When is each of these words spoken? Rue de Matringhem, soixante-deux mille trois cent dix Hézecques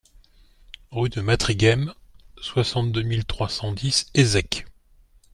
Rue 0.89 1.09
de 1.09 1.21
Matringhem, 1.21 1.93
soixante-deux 2.39 3.03
mille 3.03 3.23
trois 3.23 3.49
cent 3.49 3.71
dix 3.71 4.07
Hézecques 4.15 4.65